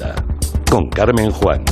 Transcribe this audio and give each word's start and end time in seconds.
Onda, 0.00 0.14
con 0.70 0.88
Carmen 0.88 1.30
Juan. 1.30 1.62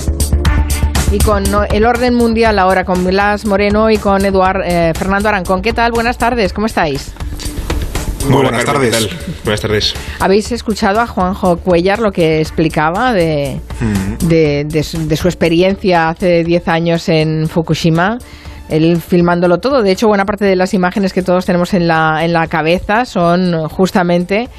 Y 1.11 1.19
con 1.19 1.45
el 1.73 1.86
orden 1.86 2.15
mundial 2.15 2.58
ahora, 2.58 2.85
con 2.85 3.03
Blas 3.04 3.47
Moreno 3.47 3.91
y 3.91 3.97
con 3.97 4.23
Eduard 4.25 4.61
eh, 4.67 4.93
Fernando 4.95 5.29
Arancón. 5.31 5.62
¿Qué 5.62 5.73
tal? 5.73 5.93
Buenas 5.93 6.18
tardes, 6.18 6.52
¿cómo 6.52 6.67
estáis? 6.67 7.14
Muy 8.28 8.42
buenas 8.42 8.64
tardes. 8.66 9.08
Buenas 9.44 9.60
tardes. 9.62 9.94
¿Habéis 10.20 10.52
escuchado 10.52 11.00
a 11.00 11.06
Juanjo 11.06 11.56
Cuellar 11.56 12.00
lo 12.00 12.10
que 12.12 12.40
explicaba 12.40 13.12
de, 13.14 13.60
Mm. 13.80 14.27
de, 14.29 14.64
de 14.68 14.82
su, 14.82 15.08
de 15.08 15.16
su 15.16 15.29
experiencia 15.29 16.08
hace 16.10 16.45
10 16.45 16.68
años 16.68 17.08
en 17.08 17.48
Fukushima? 17.48 18.18
Él 18.68 19.00
filmándolo 19.00 19.58
todo. 19.58 19.82
De 19.82 19.90
hecho, 19.92 20.08
buena 20.08 20.26
parte 20.26 20.45
de 20.45 20.54
las 20.54 20.74
imágenes 20.74 21.14
que 21.14 21.22
todos 21.22 21.46
tenemos 21.46 21.72
en 21.72 21.88
la, 21.88 22.22
en 22.22 22.34
la 22.34 22.46
cabeza 22.48 23.06
son 23.06 23.66
justamente 23.70 24.50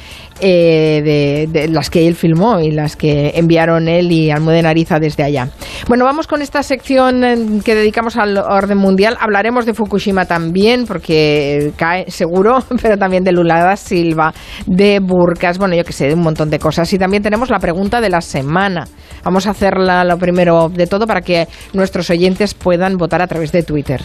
eh, 0.41 1.47
de, 1.51 1.67
las 1.67 1.89
que 1.89 2.07
él 2.07 2.15
filmó 2.15 2.59
y 2.59 2.71
las 2.71 2.95
que 2.95 3.31
enviaron 3.35 3.87
él 3.87 4.11
y 4.11 4.31
Almudena 4.31 4.69
Ariza 4.69 4.99
desde 4.99 5.23
allá. 5.23 5.49
Bueno, 5.87 6.05
vamos 6.05 6.27
con 6.27 6.41
esta 6.41 6.63
sección 6.63 7.23
eh, 7.23 7.61
que 7.63 7.75
dedicamos 7.75 8.15
al 8.17 8.37
orden 8.37 8.77
mundial. 8.77 9.17
Hablaremos 9.19 9.65
de 9.65 9.73
Fukushima 9.73 10.25
también, 10.25 10.85
porque 10.85 11.73
cae 11.75 12.09
seguro, 12.09 12.59
pero 12.81 12.97
también 12.97 13.23
de 13.23 13.31
Lula 13.31 13.63
da 13.63 13.75
Silva, 13.75 14.33
de 14.65 14.99
Burcas, 14.99 15.57
bueno, 15.57 15.75
yo 15.75 15.83
que 15.83 15.93
sé, 15.93 16.07
de 16.07 16.13
un 16.13 16.21
montón 16.21 16.49
de 16.49 16.59
cosas. 16.59 16.91
Y 16.93 16.97
también 16.97 17.23
tenemos 17.23 17.49
la 17.49 17.59
pregunta 17.59 18.01
de 18.01 18.09
la 18.09 18.21
semana. 18.21 18.87
Vamos 19.23 19.47
a 19.47 19.51
hacerla 19.51 20.03
lo 20.03 20.17
primero 20.17 20.69
de 20.69 20.87
todo 20.87 21.05
para 21.05 21.21
que 21.21 21.47
nuestros 21.73 22.09
oyentes 22.09 22.53
puedan 22.53 22.97
votar 22.97 23.21
a 23.21 23.27
través 23.27 23.51
de 23.51 23.63
Twitter. 23.63 24.01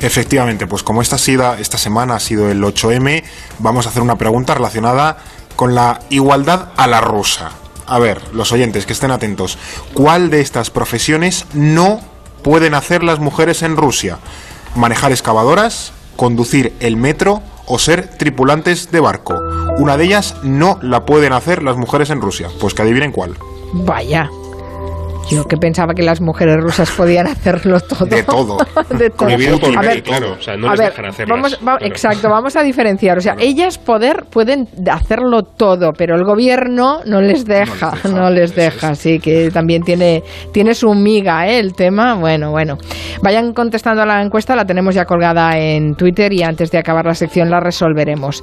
Efectivamente, 0.00 0.66
pues 0.66 0.82
como 0.82 1.02
esta, 1.02 1.16
esta 1.16 1.78
semana 1.78 2.16
ha 2.16 2.20
sido 2.20 2.50
el 2.50 2.62
8M, 2.62 3.22
vamos 3.58 3.86
a 3.86 3.90
hacer 3.90 4.02
una 4.02 4.16
pregunta 4.16 4.54
relacionada 4.54 5.16
con 5.56 5.74
la 5.74 6.00
igualdad 6.10 6.68
a 6.76 6.86
la 6.86 7.00
rusa. 7.00 7.50
A 7.86 7.98
ver, 7.98 8.22
los 8.32 8.52
oyentes 8.52 8.86
que 8.86 8.92
estén 8.92 9.10
atentos, 9.10 9.58
¿cuál 9.92 10.30
de 10.30 10.40
estas 10.40 10.70
profesiones 10.70 11.46
no 11.52 12.00
pueden 12.42 12.74
hacer 12.74 13.02
las 13.02 13.18
mujeres 13.18 13.62
en 13.62 13.76
Rusia? 13.76 14.18
¿Manejar 14.74 15.12
excavadoras, 15.12 15.92
conducir 16.16 16.74
el 16.80 16.96
metro 16.96 17.42
o 17.66 17.78
ser 17.78 18.08
tripulantes 18.08 18.90
de 18.90 19.00
barco? 19.00 19.34
Una 19.78 19.96
de 19.96 20.04
ellas 20.04 20.36
no 20.42 20.78
la 20.82 21.04
pueden 21.04 21.32
hacer 21.32 21.62
las 21.62 21.76
mujeres 21.76 22.10
en 22.10 22.20
Rusia. 22.20 22.48
Pues 22.60 22.74
que 22.74 22.82
adivinen 22.82 23.12
cuál. 23.12 23.36
Vaya. 23.72 24.30
Yo 25.30 25.44
que 25.44 25.56
pensaba 25.56 25.94
que 25.94 26.02
las 26.02 26.20
mujeres 26.20 26.56
rusas 26.60 26.90
podían 26.90 27.26
hacerlo 27.26 27.80
todo. 27.80 28.04
De 28.06 28.22
todo. 28.22 28.58
de 28.98 29.10
todo. 29.10 29.28
Por 29.60 29.78
A 29.78 29.82
ver, 29.82 30.02
claro. 30.02 30.32
O 30.38 30.42
sea, 30.42 30.56
no 30.56 30.68
a 30.68 30.70
les 30.72 30.80
ver, 30.80 30.88
dejan 30.90 31.04
hacerlas. 31.06 31.36
Vamos, 31.36 31.54
va- 31.66 31.78
Claro. 31.78 31.86
Exacto, 31.86 32.28
vamos 32.28 32.56
a 32.56 32.62
diferenciar. 32.62 33.18
O 33.18 33.20
sea, 33.20 33.34
ellas 33.38 33.78
poder 33.78 34.24
pueden 34.30 34.68
hacerlo 34.90 35.42
todo, 35.42 35.92
pero 35.96 36.14
el 36.16 36.24
gobierno 36.24 37.00
no 37.06 37.20
les 37.20 37.44
deja, 37.44 37.90
deja, 37.92 38.08
no 38.08 38.30
les 38.30 38.54
deja. 38.54 38.90
Así 38.90 39.18
que 39.18 39.50
también 39.50 39.82
tiene, 39.82 40.22
tiene 40.52 40.74
su 40.74 40.92
miga 40.94 41.46
¿eh? 41.48 41.58
el 41.58 41.74
tema. 41.74 42.14
Bueno, 42.14 42.50
bueno. 42.50 42.76
Vayan 43.22 43.52
contestando 43.54 44.02
a 44.02 44.06
la 44.06 44.22
encuesta, 44.22 44.54
la 44.54 44.64
tenemos 44.66 44.94
ya 44.94 45.04
colgada 45.04 45.56
en 45.58 45.94
Twitter 45.94 46.32
y 46.32 46.42
antes 46.42 46.70
de 46.70 46.78
acabar 46.78 47.06
la 47.06 47.14
sección 47.14 47.50
la 47.50 47.60
resolveremos. 47.60 48.42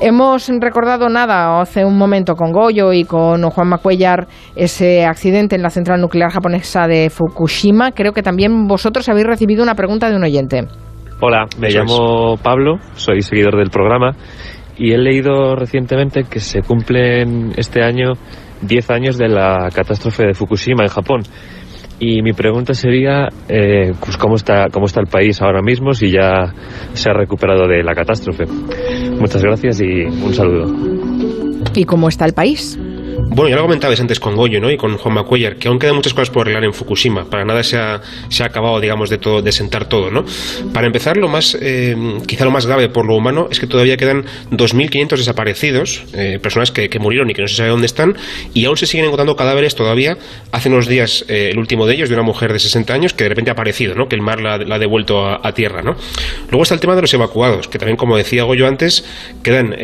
Hemos 0.00 0.48
recordado 0.60 1.08
nada 1.08 1.60
hace 1.60 1.84
un 1.84 1.96
momento 1.96 2.34
con 2.34 2.52
Goyo 2.52 2.92
y 2.92 3.04
con 3.04 3.42
Juan 3.48 3.68
Macuellar 3.68 4.26
ese 4.54 5.04
accidente 5.06 5.56
en 5.56 5.62
la 5.62 5.70
central 5.70 6.00
nuclear 6.00 6.17
japonesa 6.30 6.86
de 6.86 7.10
Fukushima. 7.10 7.92
Creo 7.92 8.12
que 8.12 8.22
también 8.22 8.66
vosotros 8.66 9.08
habéis 9.08 9.26
recibido 9.26 9.62
una 9.62 9.74
pregunta 9.74 10.10
de 10.10 10.16
un 10.16 10.24
oyente. 10.24 10.66
Hola, 11.20 11.46
me 11.58 11.68
Eso 11.68 11.78
llamo 11.78 12.36
Pablo, 12.36 12.78
soy 12.94 13.22
seguidor 13.22 13.56
del 13.56 13.70
programa 13.70 14.14
y 14.76 14.92
he 14.92 14.98
leído 14.98 15.56
recientemente 15.56 16.24
que 16.24 16.38
se 16.38 16.62
cumplen 16.62 17.52
este 17.56 17.82
año 17.82 18.12
10 18.62 18.90
años 18.90 19.18
de 19.18 19.28
la 19.28 19.68
catástrofe 19.74 20.26
de 20.26 20.34
Fukushima 20.34 20.84
en 20.84 20.88
Japón. 20.88 21.22
Y 22.00 22.22
mi 22.22 22.32
pregunta 22.32 22.74
sería, 22.74 23.26
eh, 23.48 23.92
pues 23.98 24.16
cómo 24.16 24.36
está 24.36 24.66
cómo 24.72 24.86
está 24.86 25.00
el 25.00 25.08
país 25.08 25.42
ahora 25.42 25.62
mismo, 25.62 25.92
si 25.94 26.12
ya 26.12 26.54
se 26.92 27.10
ha 27.10 27.12
recuperado 27.12 27.66
de 27.66 27.82
la 27.82 27.92
catástrofe. 27.92 28.44
Muchas 29.18 29.42
gracias 29.42 29.80
y 29.80 30.02
un 30.04 30.32
saludo. 30.32 30.72
¿Y 31.74 31.84
cómo 31.84 32.08
está 32.08 32.24
el 32.24 32.34
país? 32.34 32.78
Bueno, 33.26 33.50
ya 33.50 33.56
lo 33.56 33.62
comentabais 33.62 34.00
antes 34.00 34.20
con 34.20 34.36
Goyo 34.36 34.60
¿no? 34.60 34.70
y 34.70 34.76
con 34.76 34.96
Juan 34.96 35.14
Macuellar, 35.14 35.56
que 35.56 35.68
aún 35.68 35.78
quedan 35.78 35.96
muchas 35.96 36.14
cosas 36.14 36.30
por 36.30 36.42
arreglar 36.42 36.64
en 36.64 36.72
Fukushima. 36.72 37.28
Para 37.28 37.44
nada 37.44 37.62
se 37.62 37.76
ha, 37.76 38.00
se 38.28 38.42
ha 38.42 38.46
acabado, 38.46 38.80
digamos, 38.80 39.10
de, 39.10 39.18
todo, 39.18 39.42
de 39.42 39.52
sentar 39.52 39.88
todo. 39.88 40.10
¿no? 40.10 40.24
Para 40.72 40.86
empezar, 40.86 41.16
lo 41.16 41.28
más, 41.28 41.56
eh, 41.60 41.96
quizá 42.26 42.44
lo 42.44 42.50
más 42.50 42.66
grave 42.66 42.88
por 42.88 43.06
lo 43.06 43.16
humano 43.16 43.48
es 43.50 43.58
que 43.58 43.66
todavía 43.66 43.96
quedan 43.96 44.24
2.500 44.50 45.16
desaparecidos, 45.16 46.04
eh, 46.14 46.38
personas 46.40 46.70
que, 46.70 46.88
murieron 46.98 47.30
y 47.30 47.34
que 47.34 47.42
no 47.42 47.48
se 47.48 47.54
sabe 47.54 47.68
dónde 47.68 47.86
están, 47.86 48.16
y 48.54 48.64
aún 48.64 48.76
se 48.76 48.86
siguen 48.86 49.04
encontrando 49.06 49.36
cadáveres 49.36 49.74
todavía. 49.74 50.16
Hace 50.52 50.68
unos 50.68 50.86
días, 50.86 51.24
eh, 51.28 51.50
el 51.52 51.58
último 51.58 51.86
de 51.86 51.94
ellos, 51.94 52.08
de 52.08 52.14
una 52.14 52.24
mujer 52.24 52.52
de 52.52 52.58
60 52.58 52.92
años, 52.92 53.14
que 53.14 53.24
de 53.24 53.30
repente 53.30 53.50
ha 53.50 53.54
aparecido, 53.54 53.94
¿no? 53.94 54.08
que 54.08 54.16
el 54.16 54.22
mar 54.22 54.40
la, 54.40 54.58
la 54.58 54.76
ha 54.76 54.78
devuelto 54.78 55.24
a, 55.24 55.40
a 55.42 55.52
tierra. 55.52 55.82
¿no? 55.82 55.96
Luego 56.50 56.62
está 56.62 56.74
el 56.74 56.80
tema 56.80 56.94
de 56.94 57.02
los 57.02 57.14
evacuados, 57.14 57.68
que 57.68 57.78
también, 57.78 57.96
como 57.96 58.16
decía 58.16 58.44
Goyo 58.44 58.66
antes, 58.66 59.04
quedan... 59.42 59.74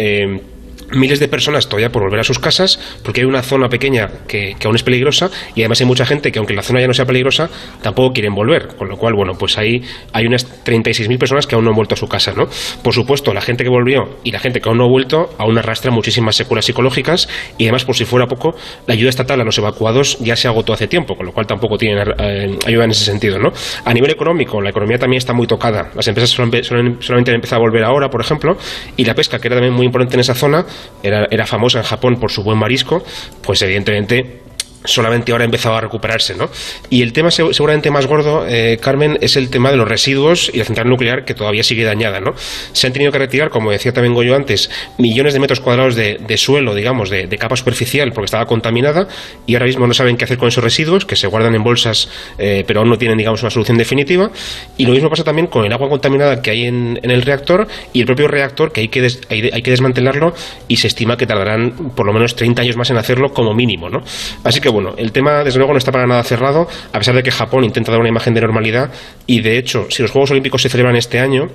miles 0.94 1.20
de 1.20 1.28
personas 1.28 1.68
todavía 1.68 1.90
por 1.90 2.02
volver 2.02 2.20
a 2.20 2.24
sus 2.24 2.38
casas 2.38 2.78
porque 3.02 3.20
hay 3.20 3.26
una 3.26 3.42
zona 3.42 3.68
pequeña 3.68 4.08
que, 4.28 4.54
que 4.58 4.66
aún 4.66 4.76
es 4.76 4.82
peligrosa 4.82 5.30
y 5.54 5.60
además 5.62 5.80
hay 5.80 5.86
mucha 5.86 6.06
gente 6.06 6.32
que 6.32 6.38
aunque 6.38 6.54
la 6.54 6.62
zona 6.62 6.80
ya 6.80 6.86
no 6.86 6.94
sea 6.94 7.06
peligrosa 7.06 7.50
tampoco 7.82 8.12
quieren 8.12 8.34
volver 8.34 8.68
con 8.76 8.88
lo 8.88 8.96
cual 8.96 9.14
bueno 9.14 9.34
pues 9.38 9.58
ahí 9.58 9.82
hay 10.12 10.26
unas 10.26 10.64
36.000 10.64 11.18
personas 11.18 11.46
que 11.46 11.54
aún 11.54 11.64
no 11.64 11.70
han 11.70 11.76
vuelto 11.76 11.94
a 11.94 11.96
su 11.96 12.08
casa 12.08 12.32
¿no? 12.36 12.48
por 12.82 12.94
supuesto 12.94 13.32
la 13.34 13.40
gente 13.40 13.64
que 13.64 13.70
volvió 13.70 14.18
y 14.24 14.30
la 14.30 14.38
gente 14.38 14.60
que 14.60 14.68
aún 14.68 14.78
no 14.78 14.84
ha 14.84 14.88
vuelto 14.88 15.30
aún 15.38 15.58
arrastra 15.58 15.90
muchísimas 15.90 16.36
secuelas 16.36 16.64
psicológicas 16.64 17.28
y 17.58 17.64
además 17.64 17.84
por 17.84 17.96
si 17.96 18.04
fuera 18.04 18.26
poco 18.26 18.54
la 18.86 18.94
ayuda 18.94 19.10
estatal 19.10 19.40
a 19.40 19.44
los 19.44 19.58
evacuados 19.58 20.18
ya 20.20 20.36
se 20.36 20.48
agotó 20.48 20.72
hace 20.72 20.86
tiempo 20.86 21.16
con 21.16 21.26
lo 21.26 21.32
cual 21.32 21.46
tampoco 21.46 21.76
tienen 21.78 22.14
eh, 22.18 22.58
ayuda 22.66 22.84
en 22.84 22.90
ese 22.90 23.04
sentido 23.04 23.38
¿no? 23.38 23.52
a 23.84 23.92
nivel 23.92 24.10
económico 24.10 24.60
la 24.60 24.70
economía 24.70 24.98
también 24.98 25.18
está 25.18 25.32
muy 25.32 25.46
tocada 25.46 25.90
las 25.94 26.06
empresas 26.08 26.30
solamente 26.30 27.30
han 27.30 27.36
empezado 27.36 27.62
a 27.62 27.64
volver 27.64 27.84
ahora 27.84 28.08
por 28.08 28.20
ejemplo 28.20 28.56
y 28.96 29.04
la 29.04 29.14
pesca 29.14 29.38
que 29.38 29.48
era 29.48 29.56
también 29.56 29.74
muy 29.74 29.86
importante 29.86 30.14
en 30.14 30.20
esa 30.20 30.34
zona 30.34 30.64
era, 31.02 31.26
era 31.30 31.46
famosa 31.46 31.78
en 31.78 31.84
Japón 31.84 32.16
por 32.20 32.30
su 32.30 32.42
buen 32.42 32.58
marisco, 32.58 33.02
pues 33.42 33.62
evidentemente 33.62 34.42
solamente 34.84 35.32
ahora 35.32 35.44
ha 35.44 35.46
empezado 35.46 35.76
a 35.76 35.80
recuperarse, 35.80 36.34
¿no? 36.34 36.50
Y 36.90 37.02
el 37.02 37.12
tema 37.12 37.30
seg- 37.30 37.52
seguramente 37.52 37.90
más 37.90 38.06
gordo, 38.06 38.46
eh, 38.46 38.78
Carmen, 38.80 39.18
es 39.20 39.36
el 39.36 39.48
tema 39.50 39.70
de 39.70 39.76
los 39.76 39.88
residuos 39.88 40.50
y 40.52 40.58
la 40.58 40.64
central 40.64 40.88
nuclear 40.88 41.24
que 41.24 41.34
todavía 41.34 41.62
sigue 41.62 41.84
dañada, 41.84 42.20
¿no? 42.20 42.34
Se 42.72 42.86
han 42.86 42.92
tenido 42.92 43.10
que 43.10 43.18
retirar, 43.18 43.50
como 43.50 43.70
decía 43.70 43.92
también 43.92 44.14
Goyo 44.14 44.34
antes, 44.34 44.70
millones 44.98 45.32
de 45.34 45.40
metros 45.40 45.60
cuadrados 45.60 45.94
de, 45.94 46.36
suelo, 46.36 46.74
digamos, 46.74 47.10
de, 47.10 47.28
capa 47.38 47.56
superficial 47.56 48.12
porque 48.12 48.26
estaba 48.26 48.46
contaminada 48.46 49.08
y 49.46 49.54
ahora 49.54 49.66
mismo 49.66 49.86
no 49.86 49.94
saben 49.94 50.16
qué 50.16 50.24
hacer 50.24 50.38
con 50.38 50.48
esos 50.48 50.62
residuos 50.62 51.04
que 51.04 51.16
se 51.16 51.26
guardan 51.26 51.54
en 51.54 51.62
bolsas 51.64 52.08
eh, 52.38 52.62
pero 52.66 52.80
aún 52.80 52.90
no 52.90 52.98
tienen, 52.98 53.18
digamos, 53.18 53.42
una 53.42 53.50
solución 53.50 53.76
definitiva. 53.78 54.30
Y 54.76 54.86
lo 54.86 54.92
mismo 54.92 55.10
pasa 55.10 55.24
también 55.24 55.46
con 55.48 55.64
el 55.64 55.72
agua 55.72 55.88
contaminada 55.88 56.42
que 56.42 56.50
hay 56.50 56.64
en, 56.66 56.98
en 57.02 57.10
el 57.10 57.22
reactor 57.22 57.66
y 57.92 58.00
el 58.00 58.06
propio 58.06 58.28
reactor 58.28 58.72
que 58.72 58.82
hay 58.82 58.88
que, 58.88 59.06
hay 59.28 59.62
que 59.62 59.70
desmantelarlo 59.70 60.34
y 60.68 60.76
se 60.76 60.86
estima 60.88 61.16
que 61.16 61.26
tardarán 61.26 61.90
por 61.94 62.06
lo 62.06 62.12
menos 62.12 62.36
30 62.36 62.62
años 62.62 62.76
más 62.76 62.90
en 62.90 62.96
hacerlo 62.98 63.32
como 63.32 63.54
mínimo, 63.54 63.88
¿no? 63.88 64.02
Así 64.44 64.60
que 64.60 64.68
bueno, 64.74 64.94
el 64.98 65.12
tema 65.12 65.42
desde 65.42 65.58
luego 65.58 65.72
no 65.72 65.78
está 65.78 65.90
para 65.92 66.06
nada 66.06 66.22
cerrado, 66.22 66.68
a 66.92 66.98
pesar 66.98 67.14
de 67.14 67.22
que 67.22 67.30
Japón 67.30 67.64
intenta 67.64 67.90
dar 67.90 68.00
una 68.00 68.08
imagen 68.08 68.34
de 68.34 68.40
normalidad 68.40 68.90
y 69.26 69.40
de 69.40 69.58
hecho, 69.58 69.86
si 69.88 70.02
los 70.02 70.10
Juegos 70.10 70.30
Olímpicos 70.30 70.62
se 70.62 70.68
celebran 70.68 70.96
este 70.96 71.18
año, 71.18 71.48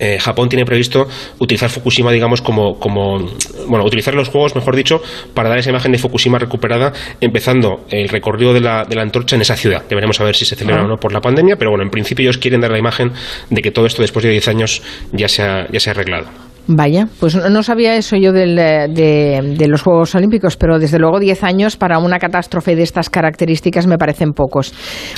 eh, 0.00 0.18
Japón 0.20 0.48
tiene 0.48 0.64
previsto 0.64 1.08
utilizar 1.40 1.70
Fukushima, 1.70 2.12
digamos, 2.12 2.40
como, 2.40 2.78
como, 2.78 3.18
bueno, 3.66 3.84
utilizar 3.84 4.14
los 4.14 4.28
juegos, 4.28 4.54
mejor 4.54 4.76
dicho, 4.76 5.02
para 5.34 5.48
dar 5.48 5.58
esa 5.58 5.70
imagen 5.70 5.90
de 5.92 5.98
Fukushima 5.98 6.38
recuperada, 6.38 6.92
empezando 7.20 7.84
el 7.90 8.08
recorrido 8.08 8.54
de 8.54 8.60
la, 8.60 8.84
de 8.84 8.94
la 8.94 9.02
antorcha 9.02 9.34
en 9.34 9.42
esa 9.42 9.56
ciudad. 9.56 9.86
Que 9.86 9.94
veremos 9.96 10.20
a 10.20 10.24
ver 10.24 10.36
si 10.36 10.44
se 10.44 10.54
celebra 10.54 10.82
Ah. 10.82 10.84
o 10.84 10.88
no 10.88 10.96
por 10.98 11.12
la 11.12 11.20
pandemia, 11.20 11.56
pero 11.56 11.70
bueno, 11.70 11.82
en 11.82 11.90
principio 11.90 12.24
ellos 12.24 12.38
quieren 12.38 12.60
dar 12.60 12.70
la 12.70 12.78
imagen 12.78 13.12
de 13.50 13.60
que 13.60 13.72
todo 13.72 13.86
esto 13.86 14.02
después 14.02 14.24
de 14.24 14.30
10 14.30 14.48
años 14.48 14.82
ya 15.12 15.28
se 15.28 15.42
ha, 15.42 15.66
ya 15.70 15.80
se 15.80 15.90
ha 15.90 15.92
arreglado. 15.92 16.26
Vaya, 16.70 17.08
pues 17.18 17.34
no 17.34 17.62
sabía 17.62 17.96
eso 17.96 18.16
yo 18.16 18.30
del, 18.30 18.58
eh, 18.58 18.88
de, 18.90 19.54
de 19.56 19.68
los 19.68 19.80
Juegos 19.80 20.14
Olímpicos, 20.14 20.58
pero 20.58 20.78
desde 20.78 20.98
luego 20.98 21.18
10 21.18 21.42
años 21.42 21.76
para 21.78 21.98
una 21.98 22.18
catástrofe 22.18 22.76
de 22.76 22.82
estas 22.82 23.08
características 23.08 23.86
me 23.86 23.96
parecen 23.96 24.32
pocos. 24.32 24.74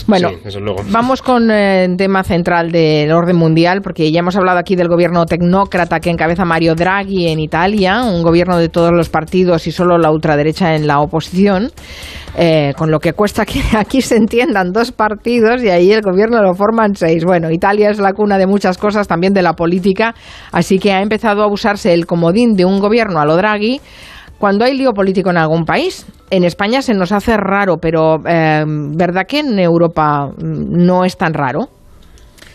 Bueno, 0.06 0.30
Sí, 0.44 0.58
vamos 0.90 1.22
con 1.22 1.50
eh, 1.50 1.84
el 1.86 1.96
tema 1.96 2.22
central 2.22 2.70
del 2.70 3.10
orden 3.10 3.36
mundial, 3.36 3.80
porque 3.82 4.12
ya 4.12 4.20
hemos 4.20 4.36
hablado 4.36 4.60
aquí 4.60 4.76
del 4.76 4.86
gobierno 4.86 5.26
tecnócrata 5.26 5.98
que 5.98 6.10
encabeza 6.10 6.44
Mario 6.44 6.76
Draghi 6.76 7.28
en 7.28 7.40
Italia, 7.40 8.04
un 8.04 8.22
gobierno 8.22 8.56
de 8.56 8.68
todos 8.68 8.92
los 8.92 9.08
partidos 9.08 9.66
y 9.66 9.72
solo 9.72 9.98
la 9.98 10.12
ultraderecha 10.12 10.76
en 10.76 10.86
la 10.86 11.00
oposición. 11.00 11.72
Eh, 12.36 12.72
con 12.76 12.90
lo 12.90 12.98
que 12.98 13.12
cuesta 13.12 13.44
que 13.44 13.60
aquí 13.76 14.00
se 14.02 14.16
entiendan 14.16 14.72
dos 14.72 14.92
partidos 14.92 15.62
y 15.62 15.68
ahí 15.68 15.92
el 15.92 16.02
gobierno 16.02 16.42
lo 16.42 16.54
forman 16.54 16.94
seis. 16.94 17.24
Bueno, 17.24 17.50
Italia 17.50 17.90
es 17.90 17.98
la 17.98 18.12
cuna 18.12 18.38
de 18.38 18.46
muchas 18.46 18.78
cosas, 18.78 19.08
también 19.08 19.32
de 19.32 19.42
la 19.42 19.54
política, 19.54 20.14
así 20.52 20.78
que 20.78 20.92
ha 20.92 21.02
empezado 21.02 21.42
a 21.42 21.50
usarse 21.50 21.92
el 21.92 22.06
comodín 22.06 22.54
de 22.54 22.64
un 22.64 22.80
gobierno 22.80 23.20
a 23.20 23.24
lo 23.24 23.36
Draghi 23.36 23.80
cuando 24.38 24.64
hay 24.64 24.76
lío 24.76 24.92
político 24.92 25.30
en 25.30 25.36
algún 25.36 25.64
país. 25.64 26.06
En 26.30 26.44
España 26.44 26.80
se 26.80 26.94
nos 26.94 27.12
hace 27.12 27.36
raro, 27.36 27.76
pero 27.76 28.16
eh, 28.26 28.64
¿verdad 28.66 29.26
que 29.28 29.40
en 29.40 29.58
Europa 29.58 30.26
mm, 30.28 30.84
no 30.86 31.04
es 31.04 31.16
tan 31.16 31.34
raro? 31.34 31.68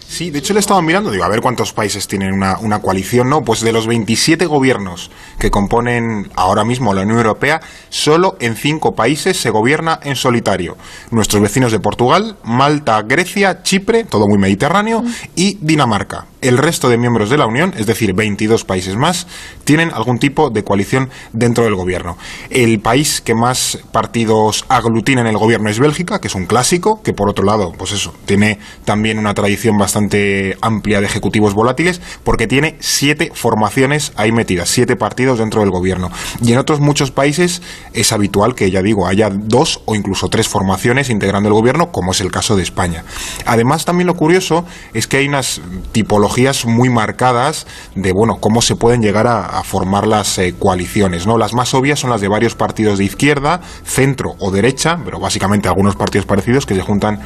Sí, 0.07 0.29
de 0.29 0.39
hecho 0.39 0.53
le 0.53 0.59
estaba 0.59 0.81
mirando, 0.81 1.11
digo, 1.11 1.23
a 1.23 1.29
ver 1.29 1.41
cuántos 1.41 1.73
países 1.73 2.07
tienen 2.07 2.33
una, 2.33 2.57
una, 2.59 2.79
coalición, 2.79 3.29
¿no? 3.29 3.41
Pues 3.41 3.61
de 3.61 3.73
los 3.73 3.87
27 3.87 4.45
gobiernos 4.45 5.11
que 5.39 5.51
componen 5.51 6.31
ahora 6.35 6.63
mismo 6.63 6.93
la 6.93 7.01
Unión 7.01 7.17
Europea, 7.17 7.59
solo 7.89 8.37
en 8.39 8.55
cinco 8.55 8.93
países 8.95 9.37
se 9.37 9.49
gobierna 9.49 9.99
en 10.03 10.15
solitario. 10.15 10.77
Nuestros 11.11 11.41
vecinos 11.41 11.71
de 11.71 11.79
Portugal, 11.79 12.37
Malta, 12.43 13.01
Grecia, 13.01 13.63
Chipre, 13.63 14.03
todo 14.03 14.27
muy 14.27 14.37
mediterráneo, 14.37 15.03
y 15.35 15.57
Dinamarca. 15.59 16.25
El 16.45 16.59
resto 16.59 16.89
de 16.89 16.99
miembros 16.99 17.31
de 17.31 17.37
la 17.37 17.47
Unión, 17.47 17.73
es 17.75 17.87
decir, 17.87 18.13
22 18.13 18.65
países 18.65 18.95
más, 18.95 19.25
tienen 19.63 19.91
algún 19.91 20.19
tipo 20.19 20.51
de 20.51 20.63
coalición 20.63 21.09
dentro 21.33 21.63
del 21.63 21.73
gobierno. 21.73 22.19
El 22.51 22.79
país 22.79 23.19
que 23.19 23.33
más 23.33 23.79
partidos 23.91 24.63
aglutina 24.69 25.21
en 25.21 25.27
el 25.27 25.39
gobierno 25.39 25.71
es 25.71 25.79
Bélgica, 25.79 26.21
que 26.21 26.27
es 26.27 26.35
un 26.35 26.45
clásico, 26.45 27.01
que 27.01 27.13
por 27.13 27.29
otro 27.29 27.43
lado, 27.43 27.73
pues 27.75 27.93
eso, 27.93 28.13
tiene 28.27 28.59
también 28.83 29.17
una 29.17 29.33
tradición 29.33 29.79
bastante 29.79 30.55
amplia 30.61 31.01
de 31.01 31.07
ejecutivos 31.07 31.55
volátiles 31.55 31.99
porque 32.23 32.45
tiene 32.45 32.75
siete 32.79 33.31
formaciones 33.33 34.13
ahí 34.15 34.31
metidas, 34.31 34.69
siete 34.69 34.95
partidos 34.95 35.39
dentro 35.39 35.61
del 35.61 35.71
gobierno. 35.71 36.11
Y 36.43 36.51
en 36.51 36.59
otros 36.59 36.79
muchos 36.79 37.09
países 37.09 37.63
es 37.93 38.11
habitual 38.11 38.53
que, 38.53 38.69
ya 38.69 38.83
digo, 38.83 39.07
haya 39.07 39.31
dos 39.31 39.81
o 39.85 39.95
incluso 39.95 40.29
tres 40.29 40.47
formaciones 40.47 41.09
integrando 41.09 41.49
el 41.49 41.55
gobierno, 41.55 41.91
como 41.91 42.11
es 42.11 42.21
el 42.21 42.29
caso 42.29 42.55
de 42.55 42.61
España. 42.61 43.03
Además, 43.47 43.83
también 43.83 44.05
lo 44.05 44.13
curioso 44.13 44.63
es 44.93 45.07
que 45.07 45.17
hay 45.17 45.27
unas 45.27 45.59
tipologías 45.91 46.34
muy 46.65 46.89
marcadas 46.89 47.65
de, 47.95 48.11
bueno, 48.11 48.35
cómo 48.41 48.61
se 48.61 48.75
pueden 48.75 49.01
llegar 49.01 49.25
a, 49.27 49.63
formar 49.63 50.05
las 50.05 50.37
eh, 50.37 50.53
coaliciones, 50.57 51.25
¿no? 51.25 51.37
Las 51.37 51.53
más 51.53 51.73
obvias 51.73 51.99
son 51.99 52.09
las 52.09 52.19
de 52.19 52.27
varios 52.27 52.55
partidos 52.55 52.97
de 52.97 53.05
izquierda, 53.05 53.61
centro 53.83 54.35
o 54.39 54.51
derecha, 54.51 54.97
pero 55.03 55.19
básicamente 55.19 55.69
algunos 55.69 55.95
partidos 55.95 56.25
parecidos 56.25 56.65
que 56.65 56.75
se 56.75 56.81
juntan 56.81 57.19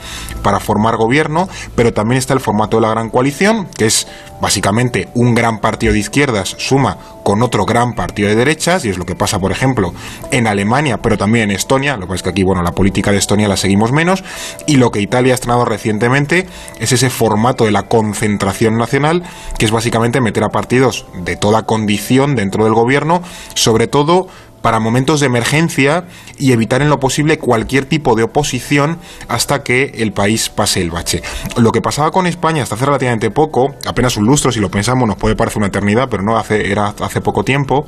para 0.44 0.59
formar 0.59 0.95
gobierno, 0.95 1.50
pero 1.75 1.91
también 1.91 2.19
está 2.19 2.33
el 2.33 2.39
formato 2.39 2.77
de 2.77 2.81
la 2.81 2.91
gran 2.91 3.09
coalición, 3.09 3.67
que 3.75 3.88
es 3.88 4.07
básicamente 4.41 5.09
un 5.15 5.36
gran 5.36 5.59
partido 5.59 5.94
de 5.94 6.00
izquierdas 6.00 6.56
suma 6.57 6.97
con 7.24 7.44
otro 7.44 7.65
gran 7.65 7.94
partido 7.94 8.30
de 8.30 8.36
derechas, 8.36 8.86
y 8.86 8.89
es 8.89 8.97
lo 8.97 9.06
que 9.06 9.15
pasa, 9.15 9.39
por 9.39 9.51
ejemplo, 9.51 9.94
en 10.31 10.47
Alemania, 10.47 10.97
pero 10.97 11.18
también 11.18 11.50
en 11.50 11.56
Estonia, 11.56 11.95
lo 11.95 12.01
que 12.01 12.07
pasa 12.07 12.15
es 12.15 12.24
que 12.24 12.30
aquí, 12.30 12.44
bueno, 12.44 12.63
la 12.63 12.71
política 12.71 13.12
de 13.12 13.18
Estonia 13.18 13.47
la 13.47 13.57
seguimos 13.57 13.91
menos, 13.91 14.24
y 14.65 14.77
lo 14.77 14.89
que 14.89 15.01
Italia 15.01 15.33
ha 15.33 15.36
estrenado 15.36 15.65
recientemente 15.65 16.47
es 16.80 16.91
ese 16.91 17.09
formato 17.09 17.65
de 17.65 17.71
la 17.71 17.83
concentración 17.83 18.77
nacional, 18.77 19.24
que 19.57 19.65
es 19.65 19.71
básicamente 19.71 20.21
meter 20.21 20.44
a 20.44 20.50
partidos 20.50 21.06
de 21.24 21.35
toda 21.35 21.63
condición 21.63 22.35
dentro 22.35 22.63
del 22.63 22.74
gobierno, 22.74 23.21
sobre 23.53 23.88
todo 23.88 24.27
para 24.61 24.79
momentos 24.79 25.19
de 25.19 25.27
emergencia 25.27 26.06
y 26.38 26.51
evitar 26.51 26.81
en 26.81 26.89
lo 26.89 27.00
posible 27.00 27.38
cualquier 27.38 27.85
tipo 27.85 28.15
de 28.15 28.23
oposición 28.23 28.97
hasta 29.27 29.63
que 29.63 29.91
el 29.95 30.13
país 30.13 30.50
pase 30.50 30.81
el 30.81 30.91
bache. 30.91 31.21
Lo 31.57 31.71
que 31.71 31.81
pasaba 31.81 32.11
con 32.11 32.27
España 32.27 32.63
hasta 32.63 32.75
hace 32.75 32.85
relativamente 32.85 33.31
poco, 33.31 33.75
apenas 33.85 34.17
un 34.17 34.25
lustro, 34.25 34.51
si 34.51 34.59
lo 34.59 34.69
pensamos 34.69 35.07
nos 35.07 35.17
puede 35.17 35.35
parecer 35.35 35.57
una 35.57 35.67
eternidad, 35.67 36.07
pero 36.09 36.23
no 36.23 36.38
hace, 36.38 36.71
era 36.71 36.94
hace 37.00 37.21
poco 37.21 37.44
tiempo, 37.44 37.88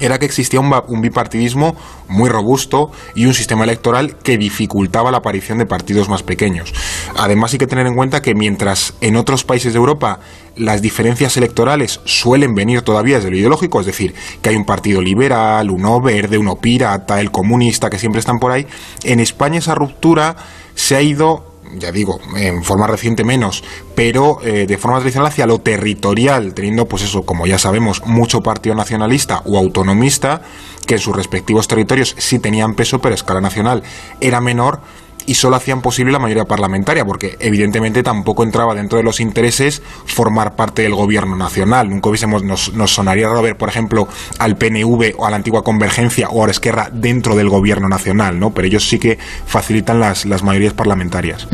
era 0.00 0.18
que 0.18 0.26
existía 0.26 0.60
un, 0.60 1.00
bipartidismo 1.00 1.76
muy 2.08 2.28
robusto 2.28 2.90
y 3.14 3.26
un 3.26 3.34
sistema 3.34 3.64
electoral 3.64 4.16
que 4.16 4.36
dificultaba 4.36 5.10
la 5.10 5.18
aparición 5.18 5.58
de 5.58 5.66
partidos 5.66 6.08
más 6.08 6.22
pequeños. 6.22 6.72
Además 7.16 7.52
hay 7.52 7.58
que 7.58 7.66
tener 7.66 7.86
en 7.86 7.94
cuenta 7.94 8.22
que 8.22 8.34
mientras 8.34 8.94
en 9.00 9.16
otros 9.16 9.44
países 9.44 9.72
de 9.72 9.78
Europa 9.78 10.20
las 10.56 10.82
diferencias 10.82 11.36
electorales 11.36 12.00
suelen 12.04 12.54
venir 12.54 12.82
todavía 12.82 13.16
desde 13.16 13.30
lo 13.30 13.36
ideológico, 13.36 13.80
es 13.80 13.86
decir, 13.86 14.14
que 14.40 14.50
hay 14.50 14.56
un 14.56 14.64
partido 14.64 15.00
liberal, 15.00 15.70
uno 15.70 16.00
verde, 16.00 16.38
uno 16.38 16.56
pirata, 16.56 17.20
el 17.20 17.30
comunista, 17.30 17.90
que 17.90 17.98
siempre 17.98 18.20
están 18.20 18.38
por 18.38 18.52
ahí, 18.52 18.66
en 19.02 19.20
España 19.20 19.58
esa 19.58 19.74
ruptura 19.74 20.36
se 20.74 20.96
ha 20.96 21.02
ido 21.02 21.53
ya 21.78 21.92
digo, 21.92 22.20
en 22.36 22.62
forma 22.62 22.86
reciente 22.86 23.24
menos, 23.24 23.64
pero 23.94 24.38
eh, 24.42 24.66
de 24.66 24.78
forma 24.78 24.98
tradicional 24.98 25.28
hacia 25.28 25.46
lo 25.46 25.58
territorial, 25.58 26.54
teniendo, 26.54 26.86
pues 26.86 27.02
eso, 27.02 27.22
como 27.22 27.46
ya 27.46 27.58
sabemos, 27.58 28.02
mucho 28.06 28.40
partido 28.42 28.74
nacionalista 28.74 29.42
o 29.44 29.58
autonomista, 29.58 30.42
que 30.86 30.94
en 30.94 31.00
sus 31.00 31.16
respectivos 31.16 31.68
territorios 31.68 32.14
sí 32.18 32.38
tenían 32.38 32.74
peso, 32.74 32.98
pero 32.98 33.14
a 33.14 33.16
escala 33.16 33.40
nacional 33.40 33.82
era 34.20 34.40
menor 34.40 34.80
y 35.26 35.34
solo 35.34 35.56
hacían 35.56 35.82
posible 35.82 36.12
la 36.12 36.18
mayoría 36.18 36.44
parlamentaria, 36.44 37.04
porque 37.04 37.36
evidentemente 37.40 38.02
tampoco 38.02 38.42
entraba 38.42 38.74
dentro 38.74 38.98
de 38.98 39.04
los 39.04 39.20
intereses 39.20 39.82
formar 40.06 40.56
parte 40.56 40.82
del 40.82 40.94
gobierno 40.94 41.36
nacional. 41.36 41.88
Nunca 41.88 42.08
hubiésemos, 42.08 42.42
nos, 42.42 42.72
sonaría 42.86 43.28
raro 43.28 43.42
ver, 43.42 43.56
por 43.56 43.68
ejemplo, 43.68 44.08
al 44.38 44.56
PNV 44.56 45.14
o 45.16 45.26
a 45.26 45.30
la 45.30 45.36
antigua 45.36 45.62
Convergencia 45.62 46.28
o 46.28 46.42
a 46.42 46.46
la 46.46 46.52
Esquerra 46.52 46.88
dentro 46.92 47.36
del 47.36 47.48
gobierno 47.48 47.88
nacional, 47.88 48.38
¿no? 48.38 48.52
Pero 48.52 48.66
ellos 48.66 48.88
sí 48.88 48.98
que 48.98 49.18
facilitan 49.46 50.00
las, 50.00 50.24
las 50.26 50.42
mayorías 50.42 50.72
parlamentarias. 50.72 51.48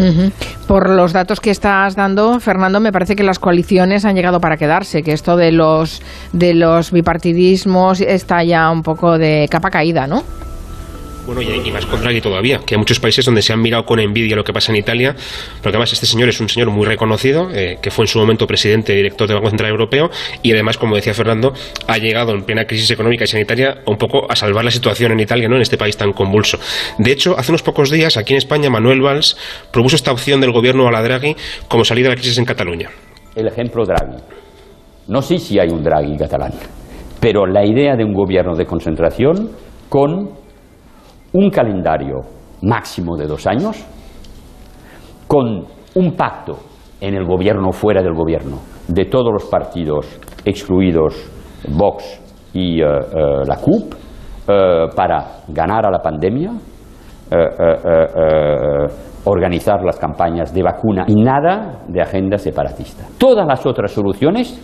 Por 0.66 0.90
los 0.90 1.12
datos 1.12 1.40
que 1.40 1.50
estás 1.50 1.96
dando, 1.96 2.40
Fernando, 2.40 2.80
me 2.80 2.92
parece 2.92 3.16
que 3.16 3.22
las 3.22 3.38
coaliciones 3.38 4.04
han 4.04 4.14
llegado 4.14 4.40
para 4.40 4.56
quedarse, 4.56 5.02
que 5.02 5.12
esto 5.12 5.36
de 5.36 5.52
los, 5.52 6.02
de 6.32 6.54
los 6.54 6.90
bipartidismos 6.92 8.00
está 8.00 8.42
ya 8.44 8.70
un 8.70 8.82
poco 8.82 9.18
de 9.18 9.48
capa 9.50 9.70
caída, 9.70 10.06
¿no? 10.06 10.24
Bueno, 11.32 11.42
y, 11.42 11.70
más 11.70 11.86
con 11.86 12.00
Draghi 12.00 12.20
todavía, 12.20 12.58
que 12.66 12.74
hay 12.74 12.78
muchos 12.78 12.98
países 12.98 13.24
donde 13.24 13.40
se 13.40 13.52
han 13.52 13.60
mirado 13.60 13.84
con 13.84 14.00
envidia 14.00 14.34
lo 14.34 14.42
que 14.42 14.52
pasa 14.52 14.72
en 14.72 14.78
Italia, 14.78 15.14
porque 15.62 15.68
además 15.68 15.92
este 15.92 16.04
señor 16.04 16.28
es 16.28 16.40
un 16.40 16.48
señor 16.48 16.72
muy 16.72 16.84
reconocido, 16.84 17.48
eh, 17.54 17.78
que 17.80 17.92
fue 17.92 18.02
en 18.02 18.08
su 18.08 18.18
momento 18.18 18.48
presidente 18.48 18.94
y 18.94 18.96
director 18.96 19.28
del 19.28 19.36
Banco 19.36 19.50
Central 19.50 19.70
Europeo, 19.70 20.10
y 20.42 20.50
además, 20.50 20.76
como 20.76 20.96
decía 20.96 21.14
Fernando, 21.14 21.52
ha 21.86 21.98
llegado 21.98 22.32
en 22.32 22.42
plena 22.42 22.64
crisis 22.64 22.90
económica 22.90 23.22
y 23.22 23.26
sanitaria 23.28 23.76
un 23.86 23.96
poco 23.96 24.28
a 24.28 24.34
salvar 24.34 24.64
la 24.64 24.72
situación 24.72 25.12
en 25.12 25.20
Italia, 25.20 25.48
¿no? 25.48 25.54
en 25.54 25.62
este 25.62 25.78
país 25.78 25.96
tan 25.96 26.10
convulso. 26.14 26.58
De 26.98 27.12
hecho, 27.12 27.38
hace 27.38 27.52
unos 27.52 27.62
pocos 27.62 27.90
días, 27.90 28.16
aquí 28.16 28.32
en 28.32 28.38
España, 28.38 28.68
Manuel 28.68 29.00
Valls 29.00 29.36
propuso 29.72 29.94
esta 29.94 30.10
opción 30.10 30.40
del 30.40 30.50
gobierno 30.50 30.88
a 30.88 30.90
la 30.90 31.00
Draghi 31.00 31.36
como 31.68 31.84
salida 31.84 32.08
de 32.08 32.16
la 32.16 32.20
crisis 32.20 32.38
en 32.38 32.44
Cataluña. 32.44 32.90
El 33.36 33.46
ejemplo 33.46 33.84
Draghi. 33.84 34.20
No 35.06 35.22
sé 35.22 35.38
si 35.38 35.60
hay 35.60 35.68
un 35.68 35.84
Draghi 35.84 36.16
catalán, 36.18 36.54
pero 37.20 37.46
la 37.46 37.64
idea 37.64 37.94
de 37.94 38.02
un 38.02 38.14
gobierno 38.14 38.56
de 38.56 38.66
concentración 38.66 39.52
con 39.88 40.39
un 41.32 41.50
calendario 41.50 42.20
máximo 42.62 43.16
de 43.16 43.26
dos 43.26 43.46
años, 43.46 43.84
con 45.26 45.64
un 45.94 46.12
pacto 46.16 46.58
en 47.00 47.14
el 47.14 47.24
gobierno 47.24 47.68
o 47.68 47.72
fuera 47.72 48.02
del 48.02 48.14
gobierno 48.14 48.58
de 48.88 49.04
todos 49.06 49.32
los 49.32 49.44
partidos 49.46 50.06
excluidos 50.44 51.14
Vox 51.68 52.20
y 52.52 52.80
eh, 52.80 52.84
eh, 52.84 53.46
la 53.46 53.56
CUP 53.56 53.94
eh, 54.48 54.86
para 54.94 55.42
ganar 55.48 55.86
a 55.86 55.90
la 55.90 56.00
pandemia, 56.00 56.52
organizar 59.24 59.84
las 59.84 59.96
campañas 60.00 60.52
de 60.52 60.64
vacuna 60.64 61.04
y 61.06 61.14
nada 61.14 61.84
de 61.86 62.02
agenda 62.02 62.36
separatista. 62.38 63.04
Todas 63.18 63.46
las 63.46 63.64
otras 63.64 63.92
soluciones 63.92 64.60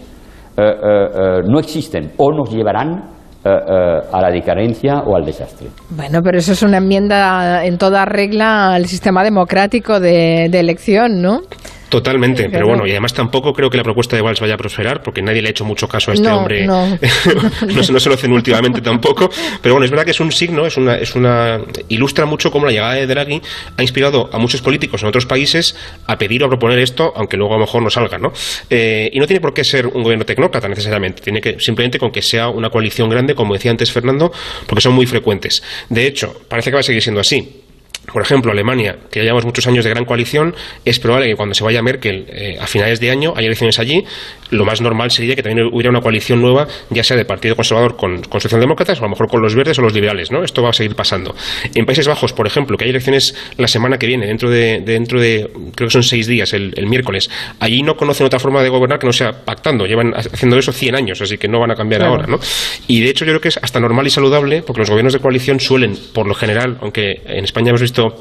no 0.57 1.59
existen 1.61 2.11
o 2.17 2.33
nos 2.33 2.53
llevarán 2.53 3.16
eh, 3.47 3.49
eh, 3.49 4.01
a 4.13 4.21
la 4.21 4.31
decadencia 4.31 5.03
o 5.07 5.15
al 5.15 5.25
desastre. 5.25 5.69
Bueno, 5.91 6.21
pero 6.21 6.39
eso 6.39 6.53
es 6.53 6.63
una 6.63 6.79
enmienda 6.79 7.65
en 7.65 7.79
toda 7.79 8.05
regla 8.05 8.75
al 8.75 8.87
sistema 8.87 9.23
democrático 9.23 10.01
de, 10.01 10.49
de 10.51 10.59
elección, 10.59 11.23
¿no? 11.23 11.43
Totalmente, 11.89 12.49
pero 12.51 12.67
bueno, 12.67 12.87
y 12.87 12.91
además 12.91 13.15
tampoco 13.15 13.53
creo 13.53 13.71
que 13.71 13.77
la 13.77 13.85
propuesta 13.85 14.17
de 14.17 14.23
Valls 14.23 14.41
vaya 14.41 14.55
a 14.55 14.57
prosperar, 14.57 15.03
porque 15.03 15.23
nadie 15.23 15.41
le 15.41 15.49
ha 15.49 15.51
hecho 15.51 15.65
mucho 15.65 15.89
caso 15.89 16.11
a 16.11 16.15
este 16.15 16.29
hombre. 16.29 16.67
No. 16.67 16.87
no, 17.75 17.83
se, 17.83 17.93
no 17.93 18.01
se 18.01 18.09
lo 18.09 18.15
hacen 18.17 18.33
últimamente 18.33 18.81
tampoco. 18.81 19.31
Pero 19.63 19.75
bueno, 19.75 19.85
es 19.85 19.91
verdad 19.91 20.05
que 20.05 20.11
es 20.11 20.21
un 20.21 20.33
signo, 20.33 20.67
es 20.67 20.77
una, 20.77 20.97
es 20.97 21.15
una. 21.15 21.61
ilustra 21.89 22.27
mucho 22.27 22.51
cómo 22.51 22.67
la 22.67 22.73
llegada 22.73 22.95
de 22.95 23.07
Draghi 23.07 23.41
ha 23.77 23.83
inspirado 23.83 24.29
a 24.33 24.39
muchos 24.39 24.63
políticos 24.63 25.03
en 25.03 25.09
otros 25.09 25.27
países 25.27 25.77
a 26.07 26.19
pedir 26.19 26.43
o 26.43 26.47
a 26.47 26.49
proponer 26.49 26.79
esto, 26.81 27.13
aunque 27.15 27.37
luego 27.37 27.55
a 27.55 27.59
lo 27.59 27.65
mejor 27.65 27.83
no 27.83 27.91
salga, 27.91 28.19
¿no? 28.19 28.33
Eh, 28.69 29.11
y 29.13 29.21
no 29.21 29.27
tiene 29.27 29.41
por 29.41 29.55
qué 29.55 29.63
ser 29.63 29.87
un 29.87 30.03
gobierno 30.03 30.25
tecnócrata 30.25 30.69
necesariamente, 30.69 31.23
tiene 31.23 31.41
que 31.41 31.61
simplemente 31.61 31.99
con 31.99 32.11
que 32.11 32.23
sea 32.23 32.49
una 32.49 32.71
coalición 32.71 33.09
grande, 33.09 33.35
como 33.35 33.55
decía 33.55 33.71
antes 33.71 33.93
Fernando, 33.93 34.33
porque 34.67 34.81
son 34.81 34.95
muy 34.95 35.07
frecuentes. 35.07 35.63
De 35.89 36.07
hecho, 36.07 36.43
parece 36.49 36.71
que 36.71 36.75
va 36.75 36.81
a 36.81 36.85
seguir 36.85 37.03
siendo 37.03 37.21
así 37.21 37.66
por 38.13 38.23
ejemplo, 38.23 38.53
Alemania, 38.53 38.97
que 39.11 39.21
llevamos 39.21 39.45
muchos 39.45 39.67
años 39.67 39.85
de 39.85 39.91
gran 39.91 40.05
coalición, 40.05 40.55
es 40.85 40.99
probable 40.99 41.29
que 41.29 41.35
cuando 41.35 41.55
se 41.55 41.65
vaya 41.65 41.83
Merkel 41.83 42.27
eh, 42.29 42.57
a 42.61 42.67
finales 42.67 43.01
de 43.01 43.11
año 43.11 43.33
haya 43.37 43.47
elecciones 43.47 43.79
allí. 43.79 44.05
Lo 44.51 44.65
más 44.65 44.81
normal 44.81 45.11
sería 45.11 45.35
que 45.35 45.43
también 45.43 45.69
hubiera 45.73 45.91
una 45.91 46.01
coalición 46.01 46.41
nueva, 46.41 46.69
ya 46.91 47.03
sea 47.03 47.17
de 47.17 47.25
Partido 47.25 47.57
Conservador 47.57 47.97
con, 47.97 48.23
con 48.23 48.41
Socialdemócratas 48.41 49.01
o 49.01 49.03
a 49.03 49.07
lo 49.07 49.11
mejor 49.11 49.29
con 49.29 49.43
los 49.43 49.55
verdes 49.55 49.79
o 49.79 49.83
los 49.83 49.93
liberales. 49.93 50.31
¿no? 50.31 50.45
Esto 50.45 50.63
va 50.63 50.71
a 50.71 50.73
seguir 50.73 50.95
pasando. 50.95 51.35
En 51.75 51.85
Países 51.85 52.07
Bajos, 52.07 52.33
por 52.33 52.47
ejemplo, 52.47 52.77
que 52.77 52.85
hay 52.85 52.91
elecciones 52.91 53.35
la 53.57 53.67
semana 53.67 53.99
que 53.99 54.07
viene, 54.07 54.27
dentro 54.27 54.51
de, 54.51 54.81
dentro 54.85 55.21
de 55.21 55.51
creo 55.75 55.89
que 55.89 55.93
son 55.93 56.05
seis 56.05 56.27
días, 56.27 56.53
el, 56.53 56.87
miércoles, 56.87 57.29
allí 57.59 57.83
no 57.83 57.97
conocen 57.97 58.27
otra 58.27 58.39
forma 58.39 58.63
de 58.63 58.69
gobernar 58.69 59.01
que 59.01 59.07
no 59.07 59.13
sea 59.13 59.33
pactando. 59.45 59.87
Llevan 59.87 60.15
haciendo 60.15 60.57
eso 60.57 60.73
100 60.73 60.95
años, 60.95 61.21
así 61.21 61.37
que 61.37 61.49
no 61.49 61.59
van 61.59 61.73
a 61.73 61.75
cambiar 61.75 62.05
ahora. 62.05 62.27
¿no? 62.27 62.39
Y 62.87 63.01
de 63.01 63.11
hecho, 63.11 63.25
yo 63.25 63.33
creo 63.33 63.41
que 63.41 63.49
es 63.49 63.59
hasta 63.61 63.81
normal 63.81 64.07
y 64.07 64.11
saludable, 64.11 64.63
porque 64.63 64.81
los 64.81 64.91
gobiernos 64.91 65.13
de 65.13 65.19
coalición 65.19 65.59
suelen, 65.59 65.97
por 66.13 66.27
lo 66.27 66.35
general, 66.35 66.79
aunque 66.81 67.23
en 67.27 67.45
España 67.45 67.71
hemos 67.71 67.83
visto 67.83 67.96
Isto 67.97 68.13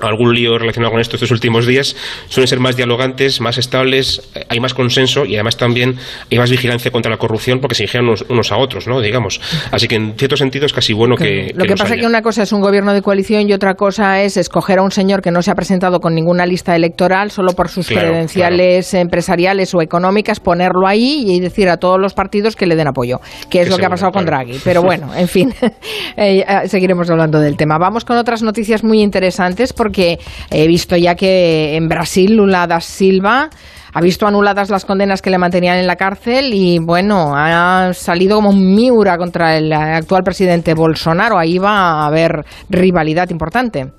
algún 0.00 0.34
lío 0.34 0.58
relacionado 0.58 0.92
con 0.92 1.00
esto 1.00 1.16
estos 1.16 1.30
últimos 1.30 1.66
días, 1.66 1.96
suelen 2.28 2.48
ser 2.48 2.60
más 2.60 2.76
dialogantes, 2.76 3.40
más 3.40 3.58
estables, 3.58 4.22
eh, 4.34 4.44
hay 4.48 4.60
más 4.60 4.74
consenso 4.74 5.24
y 5.24 5.34
además 5.34 5.56
también 5.56 5.96
hay 6.30 6.38
más 6.38 6.50
vigilancia 6.50 6.90
contra 6.90 7.10
la 7.10 7.18
corrupción 7.18 7.60
porque 7.60 7.74
se 7.74 7.84
vigilan 7.84 8.06
unos, 8.28 8.52
a 8.52 8.56
otros, 8.56 8.86
¿no? 8.86 9.00
Digamos. 9.00 9.40
Así 9.70 9.88
que 9.88 9.96
en 9.96 10.14
cierto 10.16 10.36
sentido 10.36 10.66
es 10.66 10.72
casi 10.72 10.92
bueno 10.92 11.16
que. 11.16 11.52
Lo 11.54 11.64
que, 11.64 11.74
pasa 11.74 11.94
es 11.94 12.00
que 12.00 12.06
una 12.06 12.22
cosa 12.22 12.42
es 12.42 12.52
un 12.52 12.60
gobierno 12.60 12.94
de 12.94 13.02
coalición 13.02 13.48
y 13.48 13.52
otra 13.52 13.74
cosa 13.74 14.22
es 14.22 14.36
escoger 14.36 14.78
a 14.78 14.82
un 14.82 14.90
señor 14.90 15.22
que 15.22 15.30
no 15.30 15.42
se 15.42 15.50
ha 15.50 15.54
presentado 15.54 16.00
con 16.00 16.14
ninguna 16.14 16.46
lista 16.46 16.74
electoral 16.76 17.30
solo 17.30 17.52
por 17.52 17.68
sus 17.68 17.88
credenciales 17.88 18.94
empresariales 18.94 19.74
o 19.74 19.82
económicas, 19.82 20.40
ponerlo 20.40 20.86
ahí 20.86 21.24
y 21.26 21.40
decir 21.40 21.68
a 21.68 21.76
todos 21.76 22.00
los 22.00 22.14
partidos 22.14 22.56
que 22.56 22.66
le 22.66 22.76
den 22.76 22.88
apoyo, 22.88 23.20
que 23.50 23.62
es 23.62 23.68
lo 23.68 23.76
que 23.76 23.86
ha 23.86 23.90
pasado 23.90 24.12
con 24.12 24.24
Draghi. 24.24 24.60
Pero 24.64 24.82
bueno, 24.82 25.14
en 25.14 25.28
fin, 25.28 25.52
eh, 26.16 26.44
seguiremos 26.66 27.10
hablando 27.10 27.40
del 27.40 27.56
tema. 27.56 27.78
Vamos 27.78 28.04
con 28.04 28.16
otras 28.16 28.42
noticias 28.42 28.84
muy 28.84 29.02
interesantes 29.02 29.72
porque 29.72 29.87
he 29.92 30.66
visto 30.66 30.96
ya 30.96 31.14
que 31.14 31.76
en 31.76 31.88
Brasil 31.88 32.36
Lula 32.36 32.66
da 32.66 32.80
Silva 32.80 33.50
ha 33.92 34.00
visto 34.00 34.26
anuladas 34.26 34.70
las 34.70 34.84
condenas 34.84 35.22
que 35.22 35.30
le 35.30 35.38
mantenían 35.38 35.78
en 35.78 35.86
la 35.86 35.96
cárcel 35.96 36.52
y 36.54 36.78
bueno, 36.78 37.32
ha 37.34 37.92
salido 37.94 38.36
como 38.36 38.52
miura 38.52 39.16
contra 39.18 39.56
el 39.56 39.72
actual 39.72 40.22
presidente 40.22 40.74
Bolsonaro. 40.74 41.38
Ahí 41.38 41.58
va 41.58 42.02
a 42.02 42.06
haber 42.06 42.44
rivalidad 42.68 43.30
importante. 43.30 43.92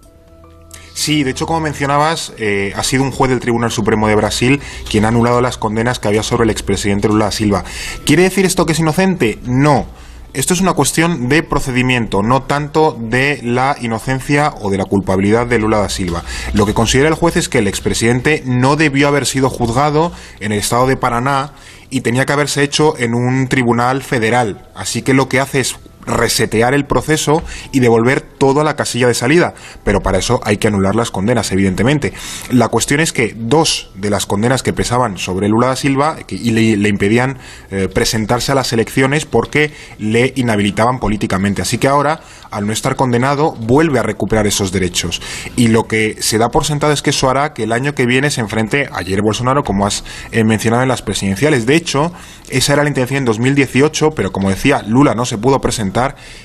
Sí, 0.94 1.24
de 1.24 1.32
hecho, 1.32 1.46
como 1.46 1.62
mencionabas, 1.62 2.34
eh, 2.38 2.74
ha 2.76 2.84
sido 2.84 3.04
un 3.04 3.12
juez 3.12 3.30
del 3.30 3.40
Tribunal 3.40 3.72
Supremo 3.72 4.08
de 4.08 4.16
Brasil 4.16 4.60
quien 4.90 5.06
ha 5.06 5.08
anulado 5.08 5.40
las 5.42 5.58
condenas 5.58 5.98
que 5.98 6.10
había 6.10 6.24
sobre 6.24 6.44
el 6.44 6.50
expresidente 6.50 7.08
Lula 7.08 7.26
da 7.26 7.32
Silva. 7.32 7.64
¿Quiere 8.06 8.24
decir 8.24 8.46
esto 8.46 8.66
que 8.66 8.74
es 8.74 8.80
inocente? 8.80 9.40
No 9.46 9.86
esto 10.34 10.54
es 10.54 10.62
una 10.62 10.74
cuestión 10.74 11.28
de 11.28 11.44
procedimiento, 11.44 12.22
no 12.22 12.44
tanto 12.44 12.96
de 13.00 13.40
la 13.44 13.76
inocencia 13.82 14.54
o 14.62 14.70
de 14.70 14.78
la 14.78 14.86
culpabilidad 14.86 15.48
de 15.48 15.60
Lula 15.60 15.80
da 15.80 15.90
Silva. 15.90 16.24
Lo 16.54 16.66
que 16.66 16.74
considera 16.74 17.10
el 17.10 17.16
juez 17.16 17.36
es 17.36 17.50
que 17.50 17.60
el 17.60 17.68
expresidente 17.68 18.44
no 18.46 18.76
debió 18.76 19.08
haber 19.08 19.26
sido 19.26 19.50
juzgado 19.50 20.12
en 20.40 20.52
el 20.52 20.60
estado 20.60 20.88
de 20.88 20.98
Paraná 20.98 21.54
y 21.90 22.02
tenía 22.02 22.26
que 22.26 22.34
haberse 22.34 22.64
hecho 22.64 22.98
en 22.98 23.16
un 23.16 23.48
tribunal 23.48 24.04
federal. 24.04 24.68
Así 24.76 25.02
que 25.02 25.14
lo 25.14 25.28
que 25.28 25.40
hace 25.40 25.62
es 25.62 25.78
resetear 26.10 26.74
el 26.74 26.86
proceso 26.86 27.44
y 27.72 27.80
devolver 27.80 28.22
todo 28.22 28.62
a 28.62 28.64
la 28.64 28.76
casilla 28.76 29.08
de 29.08 29.14
salida. 29.14 29.54
Pero 29.84 30.02
para 30.02 30.18
eso 30.18 30.40
hay 30.44 30.58
que 30.58 30.68
anular 30.68 30.96
las 30.96 31.12
condenas, 31.12 31.52
evidentemente. 31.52 32.14
La 32.52 32.68
cuestión 32.68 33.00
es 33.00 33.14
que 33.14 33.36
dos 33.36 33.92
de 33.96 34.10
las 34.10 34.26
condenas 34.26 34.64
que 34.64 34.74
pesaban 34.74 35.18
sobre 35.18 35.48
Lula 35.48 35.68
da 35.68 35.76
Silva 35.76 36.18
y 36.28 36.52
le, 36.52 36.90
impedían 36.90 37.38
eh, 37.72 37.88
presentarse 37.94 38.52
a 38.52 38.56
las 38.56 38.74
elecciones 38.74 39.26
porque 39.26 39.72
le 39.98 40.34
inhabilitaban 40.36 41.00
políticamente. 41.00 41.62
Así 41.62 41.78
que 41.78 41.88
ahora, 41.88 42.22
al 42.52 42.66
no 42.66 42.74
estar 42.74 42.96
condenado, 42.96 43.54
vuelve 43.54 44.00
a 44.00 44.04
recuperar 44.04 44.48
esos 44.48 44.72
derechos. 44.72 45.22
Y 45.56 45.68
lo 45.68 45.88
que 45.88 46.18
se 46.20 46.38
da 46.38 46.50
por 46.50 46.66
sentado 46.66 46.94
es 46.94 47.02
que 47.02 47.12
eso 47.12 47.30
hará 47.30 47.54
que 47.54 47.64
el 47.64 47.72
año 47.72 47.94
que 47.94 48.06
viene 48.06 48.32
se 48.32 48.42
enfrente 48.42 48.88
a 48.92 49.04
Jair 49.04 49.22
Bolsonaro, 49.22 49.64
como 49.64 49.86
has 49.86 50.04
eh, 50.32 50.44
mencionado 50.44 50.84
en 50.84 50.90
las 50.90 51.02
presidenciales. 51.02 51.66
De 51.66 51.76
hecho, 51.76 52.12
esa 52.50 52.74
era 52.74 52.84
la 52.84 52.90
intención 52.90 53.20
en 53.20 53.26
2018, 53.26 54.12
pero 54.12 54.32
como 54.32 54.50
decía, 54.50 54.84
Lula 54.88 55.14
no 55.16 55.26
se 55.26 55.38
pudo 55.38 55.62
presentar 55.62 55.99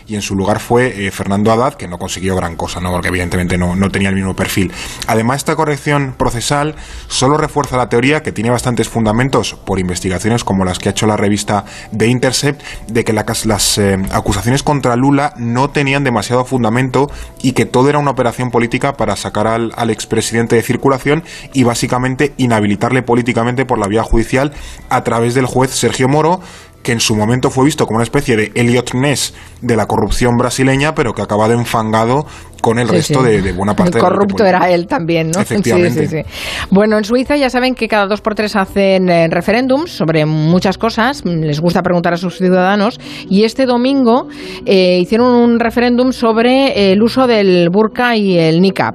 y 0.06 0.14
en 0.14 0.22
su 0.22 0.36
lugar 0.36 0.60
fue 0.60 1.06
eh, 1.06 1.10
Fernando 1.10 1.50
Haddad, 1.50 1.74
que 1.74 1.88
no 1.88 1.98
consiguió 1.98 2.36
gran 2.36 2.56
cosa, 2.56 2.80
¿no? 2.80 2.92
porque 2.92 3.08
evidentemente 3.08 3.56
no, 3.56 3.74
no 3.74 3.90
tenía 3.90 4.10
el 4.10 4.14
mismo 4.14 4.36
perfil. 4.36 4.72
Además, 5.06 5.38
esta 5.38 5.56
corrección 5.56 6.14
procesal 6.16 6.74
solo 7.08 7.36
refuerza 7.38 7.76
la 7.76 7.88
teoría 7.88 8.22
que 8.22 8.32
tiene 8.32 8.50
bastantes 8.50 8.88
fundamentos 8.88 9.54
por 9.64 9.78
investigaciones 9.78 10.44
como 10.44 10.64
las 10.64 10.78
que 10.78 10.88
ha 10.88 10.92
hecho 10.92 11.06
la 11.06 11.16
revista 11.16 11.64
The 11.96 12.06
Intercept, 12.06 12.62
de 12.88 13.04
que 13.04 13.12
las 13.12 13.78
eh, 13.78 13.96
acusaciones 14.12 14.62
contra 14.62 14.96
Lula 14.96 15.32
no 15.38 15.70
tenían 15.70 16.04
demasiado 16.04 16.44
fundamento 16.44 17.10
y 17.42 17.52
que 17.52 17.64
todo 17.64 17.88
era 17.88 17.98
una 17.98 18.10
operación 18.10 18.50
política 18.50 18.94
para 18.94 19.16
sacar 19.16 19.46
al, 19.46 19.72
al 19.76 19.90
expresidente 19.90 20.56
de 20.56 20.62
circulación 20.62 21.24
y 21.52 21.64
básicamente 21.64 22.34
inhabilitarle 22.36 23.02
políticamente 23.02 23.64
por 23.64 23.78
la 23.78 23.86
vía 23.86 24.02
judicial 24.02 24.52
a 24.90 25.02
través 25.02 25.34
del 25.34 25.46
juez 25.46 25.70
Sergio 25.70 25.94
Sergio 25.94 26.08
Moro, 26.08 26.40
que 26.84 26.92
en 26.92 27.00
su 27.00 27.16
momento 27.16 27.50
fue 27.50 27.64
visto 27.64 27.86
como 27.86 27.96
una 27.96 28.04
especie 28.04 28.36
de 28.36 28.52
Elliot 28.54 28.94
Ness 28.94 29.34
de 29.60 29.74
la 29.74 29.86
corrupción 29.86 30.36
brasileña, 30.36 30.94
pero 30.94 31.14
que 31.14 31.22
ha 31.22 31.24
acabado 31.24 31.54
enfangado 31.54 32.26
con 32.60 32.78
el 32.78 32.88
resto 32.88 33.22
De, 33.22 33.52
buena 33.52 33.74
parte 33.74 33.98
el 33.98 34.04
corrupto 34.04 34.44
era 34.44 34.70
él 34.70 34.86
también, 34.86 35.30
¿no? 35.30 35.40
Efectivamente. 35.42 36.06
Sí, 36.06 36.22
bueno, 36.70 36.96
en 36.96 37.04
Suiza 37.04 37.36
ya 37.36 37.50
saben 37.50 37.74
que 37.74 37.88
cada 37.88 38.06
dos 38.06 38.20
por 38.20 38.34
tres 38.34 38.54
hacen 38.54 39.08
eh, 39.08 39.28
referéndums 39.28 39.90
sobre 39.90 40.24
muchas 40.26 40.78
cosas, 40.78 41.24
les 41.24 41.60
gusta 41.60 41.82
preguntar 41.82 42.14
a 42.14 42.16
sus 42.16 42.36
ciudadanos, 42.36 43.00
y 43.28 43.44
este 43.44 43.66
domingo 43.66 44.28
eh, 44.66 44.98
hicieron 45.00 45.34
un 45.34 45.58
referéndum 45.58 46.12
sobre 46.12 46.92
el 46.92 47.02
uso 47.02 47.26
del 47.26 47.68
burka 47.70 48.16
y 48.16 48.38
el 48.38 48.60
niqab. 48.60 48.94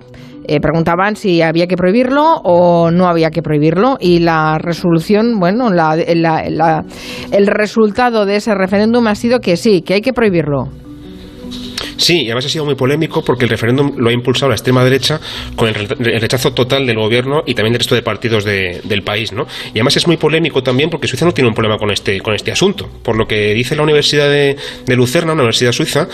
Eh, 0.51 0.59
preguntaban 0.59 1.15
si 1.15 1.43
había 1.43 1.67
que 1.67 1.75
prohibirlo 1.75 2.41
o 2.43 2.89
no 2.89 3.07
había 3.07 3.29
que 3.29 3.43
prohibirlo 3.43 3.97
y 3.99 4.17
la 4.17 4.57
resolución, 4.57 5.39
bueno, 5.39 5.69
la, 5.69 5.93
el 5.93 7.45
resultado 7.45 8.25
de 8.25 8.37
ese 8.37 8.55
referéndum 8.55 9.05
ha 9.05 9.13
sido 9.13 9.41
que 9.41 9.57
sí, 9.57 9.83
que 9.83 9.93
hay 9.93 10.01
que 10.01 10.11
prohibirlo. 10.11 10.69
Sí, 11.99 12.21
y 12.21 12.25
además 12.27 12.45
ha 12.45 12.49
sido 12.49 12.63
muy 12.63 12.75
polémico 12.75 13.21
porque 13.23 13.43
el 13.43 13.49
referéndum 13.49 13.91
lo 13.97 14.09
ha 14.09 14.13
impulsado 14.13 14.47
la 14.47 14.55
extrema 14.55 14.85
derecha 14.85 15.19
con 15.57 15.67
el 15.67 15.75
rechazo 16.21 16.53
total 16.53 16.87
del 16.87 16.95
gobierno 16.95 17.43
y 17.45 17.53
también 17.53 17.73
del 17.73 17.81
resto 17.81 17.93
de 17.93 18.01
partidos 18.01 18.45
del 18.45 19.03
país, 19.03 19.33
¿no? 19.33 19.47
Y 19.67 19.79
además 19.79 19.97
es 19.97 20.07
muy 20.07 20.15
polémico 20.15 20.63
también 20.63 20.89
porque 20.89 21.07
Suiza 21.07 21.25
no 21.25 21.33
tiene 21.33 21.49
un 21.49 21.53
problema 21.53 21.77
con 21.77 21.91
este, 21.91 22.21
con 22.21 22.33
este 22.33 22.53
asunto. 22.53 22.89
Por 23.03 23.17
lo 23.17 23.27
que 23.27 23.53
dice 23.53 23.75
la 23.75 23.83
Universidad 23.83 24.29
de, 24.29 24.55
Lucerna, 24.95 25.33
una 25.33 25.41
universidad 25.41 25.73
suiza, 25.73 26.07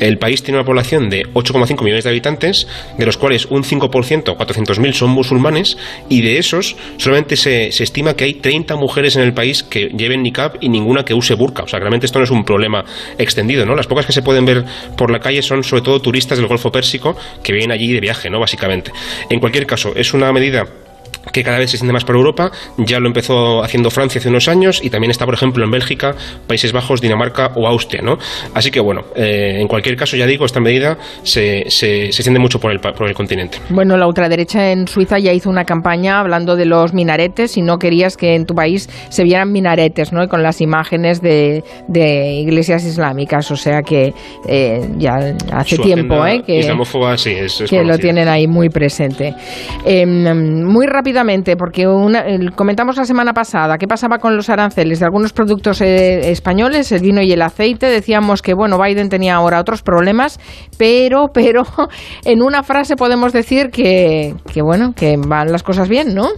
el 0.00 0.18
país 0.18 0.42
tiene 0.42 0.58
una 0.58 0.66
población 0.66 1.08
de 1.08 1.22
8,5 1.32 1.84
millones 1.84 2.04
de 2.04 2.10
habitantes, 2.10 2.66
de 2.98 3.06
los 3.06 3.16
cuales 3.16 3.46
un 3.46 3.62
5%, 3.62 4.36
400.000, 4.36 4.92
son 4.92 5.10
musulmanes, 5.10 5.76
y 6.08 6.22
de 6.22 6.38
esos 6.38 6.76
solamente 6.96 7.36
se, 7.36 7.70
se, 7.70 7.84
estima 7.84 8.14
que 8.14 8.24
hay 8.24 8.34
30 8.34 8.76
mujeres 8.76 9.16
en 9.16 9.22
el 9.22 9.32
país 9.32 9.62
que 9.62 9.88
lleven 9.96 10.22
niqab 10.22 10.58
y 10.60 10.68
ninguna 10.68 11.04
que 11.04 11.14
use 11.14 11.34
burka. 11.34 11.62
O 11.62 11.68
sea, 11.68 11.78
realmente 11.78 12.06
esto 12.06 12.18
no 12.18 12.24
es 12.24 12.30
un 12.30 12.44
problema 12.44 12.84
extendido, 13.18 13.66
¿no? 13.66 13.74
Las 13.74 13.86
pocas 13.86 14.06
que 14.06 14.12
se 14.12 14.22
pueden 14.22 14.44
ver 14.44 14.64
por 14.96 15.10
la 15.10 15.20
calle 15.20 15.27
son 15.42 15.64
sobre 15.64 15.82
todo 15.82 16.00
turistas 16.00 16.38
del 16.38 16.46
Golfo 16.46 16.72
Pérsico 16.72 17.16
que 17.42 17.52
vienen 17.52 17.72
allí 17.72 17.92
de 17.92 18.00
viaje, 18.00 18.30
¿no? 18.30 18.40
Básicamente. 18.40 18.92
En 19.28 19.40
cualquier 19.40 19.66
caso, 19.66 19.92
es 19.94 20.14
una 20.14 20.32
medida 20.32 20.66
que 21.32 21.42
cada 21.42 21.58
vez 21.58 21.70
se 21.70 21.76
siente 21.76 21.92
más 21.92 22.04
por 22.04 22.16
Europa. 22.16 22.50
Ya 22.78 23.00
lo 23.00 23.06
empezó 23.06 23.62
haciendo 23.62 23.90
Francia 23.90 24.18
hace 24.18 24.28
unos 24.28 24.48
años 24.48 24.80
y 24.82 24.90
también 24.90 25.10
está, 25.10 25.24
por 25.24 25.34
ejemplo, 25.34 25.64
en 25.64 25.70
Bélgica, 25.70 26.14
Países 26.46 26.72
Bajos, 26.72 27.00
Dinamarca 27.00 27.52
o 27.56 27.66
Austria. 27.66 28.02
¿no? 28.02 28.18
Así 28.54 28.70
que, 28.70 28.80
bueno, 28.80 29.02
eh, 29.14 29.58
en 29.60 29.68
cualquier 29.68 29.96
caso, 29.96 30.16
ya 30.16 30.26
digo, 30.26 30.44
esta 30.44 30.60
medida 30.60 30.98
se, 31.22 31.64
se, 31.68 32.12
se 32.12 32.22
siente 32.22 32.40
mucho 32.40 32.58
por 32.58 32.72
el, 32.72 32.80
por 32.80 33.08
el 33.08 33.14
continente. 33.14 33.58
Bueno, 33.70 33.96
la 33.96 34.06
ultraderecha 34.06 34.70
en 34.70 34.86
Suiza 34.86 35.18
ya 35.18 35.32
hizo 35.32 35.50
una 35.50 35.64
campaña 35.64 36.20
hablando 36.20 36.56
de 36.56 36.66
los 36.66 36.92
minaretes 36.92 37.56
y 37.56 37.62
no 37.62 37.78
querías 37.78 38.16
que 38.16 38.34
en 38.34 38.46
tu 38.46 38.54
país 38.54 38.88
se 39.08 39.24
vieran 39.24 39.52
minaretes, 39.52 40.12
¿no? 40.12 40.28
con 40.28 40.42
las 40.42 40.60
imágenes 40.60 41.20
de, 41.20 41.62
de 41.88 42.32
iglesias 42.40 42.84
islámicas. 42.84 43.50
O 43.50 43.56
sea 43.56 43.82
que 43.82 44.12
eh, 44.48 44.88
ya 44.96 45.34
hace 45.52 45.78
tiempo 45.78 46.26
¿eh? 46.26 46.42
que, 46.46 46.60
que 47.68 47.84
lo 47.84 47.98
tienen 47.98 48.28
ahí 48.28 48.46
muy 48.46 48.68
presente. 48.68 49.34
Em, 49.84 50.64
muy 50.64 50.86
rápido 50.86 51.17
porque 51.56 51.84
comentamos 52.54 52.96
la 52.96 53.04
semana 53.04 53.32
pasada 53.32 53.76
qué 53.76 53.88
pasaba 53.88 54.18
con 54.18 54.36
los 54.36 54.48
aranceles 54.50 55.00
de 55.00 55.04
algunos 55.06 55.32
productos 55.32 55.80
eh, 55.80 56.30
españoles, 56.30 56.92
el 56.92 57.00
vino 57.00 57.20
y 57.22 57.32
el 57.32 57.42
aceite. 57.42 57.86
Decíamos 57.86 58.40
que 58.40 58.54
bueno, 58.54 58.78
Biden 58.78 59.08
tenía 59.08 59.34
ahora 59.34 59.60
otros 59.60 59.82
problemas, 59.82 60.38
pero, 60.78 61.28
pero 61.32 61.62
en 62.24 62.42
una 62.42 62.62
frase 62.62 62.96
podemos 62.96 63.32
decir 63.32 63.70
que, 63.70 64.34
que 64.52 64.62
bueno, 64.62 64.92
que 64.94 65.16
van 65.16 65.50
las 65.50 65.62
cosas 65.62 65.88
bien, 65.88 66.14
¿no? 66.14 66.28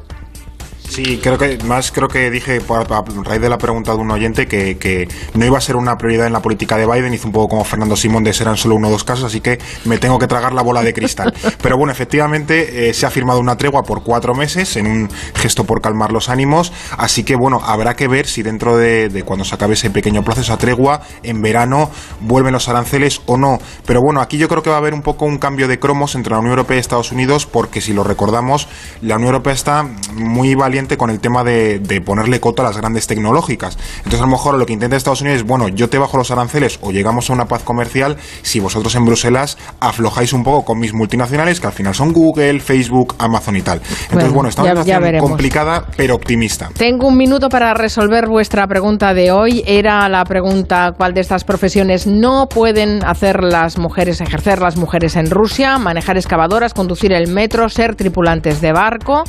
Sí, 0.90 1.20
creo 1.22 1.38
que 1.38 1.56
más 1.66 1.92
creo 1.92 2.08
que 2.08 2.32
dije 2.32 2.60
a 2.68 3.04
raíz 3.22 3.40
de 3.40 3.48
la 3.48 3.58
pregunta 3.58 3.92
de 3.92 3.98
un 3.98 4.10
oyente 4.10 4.48
que, 4.48 5.06
no 5.34 5.46
iba 5.46 5.56
a 5.56 5.60
ser 5.60 5.76
una 5.76 5.96
prioridad 5.96 6.26
en 6.26 6.32
la 6.32 6.42
política 6.42 6.76
de 6.76 6.84
Biden, 6.84 7.14
hizo 7.14 7.28
un 7.28 7.32
poco 7.32 7.50
como 7.50 7.64
Fernando 7.64 7.94
Simón 7.94 8.24
de 8.24 8.32
serán 8.32 8.56
solo 8.56 8.74
uno 8.74 8.88
o 8.88 8.90
dos 8.90 9.04
casos, 9.04 9.26
así 9.26 9.40
que 9.40 9.60
me 9.84 9.98
tengo 9.98 10.18
que 10.18 10.26
tragar 10.26 10.52
la 10.52 10.62
bola 10.62 10.82
de 10.82 10.92
cristal. 10.92 11.32
Pero 11.62 11.76
bueno, 11.76 11.92
efectivamente 11.92 12.88
eh, 12.88 12.92
se 12.92 13.06
ha 13.06 13.10
firmado 13.10 13.38
una 13.38 13.56
tregua 13.56 13.84
por 13.84 14.02
cuatro 14.02 14.34
meses 14.34 14.76
en 14.76 14.88
un 14.88 15.08
gesto 15.36 15.62
por 15.62 15.80
calmar 15.80 16.10
los 16.10 16.28
ánimos, 16.28 16.72
así 16.98 17.22
que 17.22 17.36
bueno, 17.36 17.60
habrá 17.64 17.94
que 17.94 18.08
ver 18.08 18.26
si 18.26 18.42
dentro 18.42 18.76
de, 18.76 19.22
cuando 19.24 19.44
se 19.44 19.54
acabe 19.54 19.74
ese 19.74 19.90
pequeño 19.90 20.24
proceso 20.24 20.52
a 20.52 20.58
tregua, 20.58 21.02
en 21.22 21.40
verano, 21.40 21.88
vuelven 22.18 22.52
los 22.52 22.68
aranceles 22.68 23.22
o 23.26 23.36
no. 23.36 23.60
Pero 23.86 24.00
bueno, 24.02 24.20
aquí 24.20 24.38
yo 24.38 24.48
creo 24.48 24.64
que 24.64 24.70
va 24.70 24.76
a 24.76 24.80
haber 24.80 24.94
un 24.94 25.02
poco 25.02 25.24
un 25.24 25.38
cambio 25.38 25.68
de 25.68 25.78
cromos 25.78 26.16
entre 26.16 26.32
la 26.32 26.40
Unión 26.40 26.50
Europea 26.54 26.78
y 26.78 26.80
Estados 26.80 27.12
Unidos, 27.12 27.46
porque 27.46 27.80
si 27.80 27.92
lo 27.92 28.02
recordamos, 28.02 28.66
la 29.02 29.14
Unión 29.14 29.28
Europea 29.28 29.52
está 29.52 29.88
muy 30.14 30.56
valiente 30.56 30.79
Con 30.96 31.10
el 31.10 31.20
tema 31.20 31.44
de, 31.44 31.78
de 31.78 32.00
ponerle 32.00 32.40
coto 32.40 32.62
a 32.62 32.66
las 32.66 32.76
grandes 32.76 33.06
tecnológicas. 33.06 33.76
Entonces, 33.98 34.20
a 34.20 34.24
lo 34.24 34.30
mejor 34.30 34.54
lo 34.58 34.66
que 34.66 34.72
intenta 34.72 34.96
Estados 34.96 35.20
Unidos 35.20 35.40
es, 35.40 35.46
bueno, 35.46 35.68
yo 35.68 35.88
te 35.88 35.98
bajo 35.98 36.16
los 36.16 36.30
aranceles 36.30 36.78
o 36.82 36.90
llegamos 36.90 37.30
a 37.30 37.32
una 37.32 37.46
paz 37.46 37.62
comercial 37.62 38.16
si 38.42 38.60
vosotros 38.60 38.94
en 38.94 39.04
Bruselas 39.04 39.58
aflojáis 39.80 40.32
un 40.32 40.42
poco 40.42 40.64
con 40.64 40.78
mis 40.78 40.94
multinacionales, 40.94 41.60
que 41.60 41.66
al 41.66 41.72
final 41.72 41.94
son 41.94 42.12
Google, 42.12 42.60
Facebook, 42.60 43.14
Amazon 43.18 43.56
y 43.56 43.62
tal. 43.62 43.78
Entonces, 43.78 44.10
Bueno, 44.14 44.34
bueno, 44.34 44.48
está 44.48 44.62
una 44.62 44.82
situación 44.82 45.18
complicada, 45.18 45.84
pero 45.96 46.14
optimista. 46.14 46.68
Tengo 46.76 47.08
un 47.08 47.16
minuto 47.16 47.48
para 47.48 47.74
resolver 47.74 48.26
vuestra 48.26 48.66
pregunta 48.66 49.14
de 49.14 49.30
hoy. 49.30 49.62
Era 49.66 50.08
la 50.08 50.24
pregunta 50.24 50.92
cuál 50.96 51.14
de 51.14 51.20
estas 51.20 51.44
profesiones 51.44 52.06
no 52.06 52.46
pueden 52.48 53.04
hacer 53.04 53.42
las 53.42 53.78
mujeres, 53.78 54.20
ejercer 54.20 54.60
las 54.60 54.76
mujeres 54.76 55.16
en 55.16 55.30
Rusia, 55.30 55.78
manejar 55.78 56.16
excavadoras, 56.16 56.74
conducir 56.74 57.12
el 57.12 57.28
metro, 57.28 57.68
ser 57.68 57.96
tripulantes 57.96 58.60
de 58.60 58.72
barco. 58.72 59.24